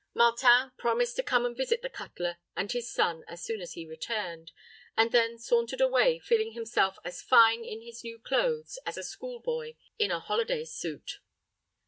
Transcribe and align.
Martin 0.15 0.71
promised 0.79 1.15
to 1.15 1.21
come 1.21 1.45
and 1.45 1.55
visit 1.55 1.83
the 1.83 1.87
cutler 1.87 2.39
and 2.55 2.71
his 2.71 2.91
son 2.91 3.23
as 3.27 3.43
soon 3.43 3.61
as 3.61 3.73
he 3.73 3.85
returned, 3.85 4.51
and 4.97 5.11
then 5.11 5.37
sauntered 5.37 5.79
away, 5.79 6.17
feeling 6.17 6.53
himself 6.53 6.97
as 7.05 7.21
fine 7.21 7.63
in 7.63 7.81
his 7.83 8.03
new 8.03 8.17
clothes 8.17 8.79
as 8.83 8.97
a 8.97 9.03
school 9.03 9.39
boy 9.39 9.75
in 9.99 10.09
a 10.09 10.19
holiday 10.19 10.65
suit. 10.65 11.19